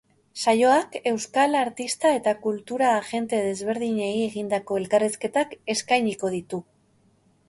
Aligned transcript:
Saioak 0.43 0.95
euskal 1.09 1.57
artista 1.57 2.13
eta 2.19 2.31
kultura 2.45 2.87
agente 3.01 3.41
ezberdineni 3.49 4.23
egindako 4.29 4.79
elkarrizketak 4.81 5.55
eskainiko 5.75 6.33
ditu. 6.37 6.61